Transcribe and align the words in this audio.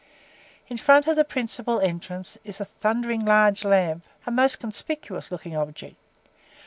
In 0.67 0.77
front 0.79 1.05
of 1.05 1.15
the 1.15 1.23
principal 1.23 1.79
entrance 1.79 2.35
is 2.43 2.59
a 2.59 2.65
thundering 2.65 3.23
large 3.23 3.63
lamp, 3.63 4.03
a 4.25 4.31
most 4.31 4.57
conspicuous 4.57 5.31
looking 5.31 5.55
object. 5.55 5.95